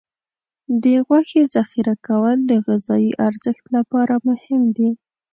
د 0.83 0.85
غوښې 1.05 1.41
ذخیره 1.53 1.95
کول 2.07 2.37
د 2.49 2.51
غذايي 2.65 3.11
ارزښت 3.27 3.65
لپاره 3.75 4.13
مهم 4.27 4.61
دي. 4.77 4.89